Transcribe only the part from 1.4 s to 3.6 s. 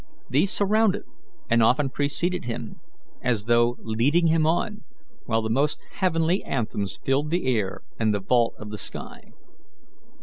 and often preceded him, as